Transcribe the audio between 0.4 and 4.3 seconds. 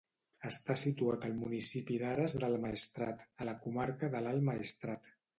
Està situat al municipi d'Ares del Maestrat, a la comarca de